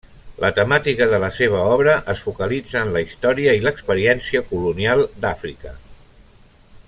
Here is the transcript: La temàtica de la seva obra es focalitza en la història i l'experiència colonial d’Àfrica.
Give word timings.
La 0.43 0.49
temàtica 0.59 1.07
de 1.11 1.19
la 1.23 1.29
seva 1.39 1.59
obra 1.73 1.93
es 2.13 2.23
focalitza 2.29 2.81
en 2.87 2.95
la 2.97 3.05
història 3.09 3.55
i 3.59 3.63
l'experiència 3.67 4.43
colonial 4.53 5.05
d’Àfrica. 5.27 5.77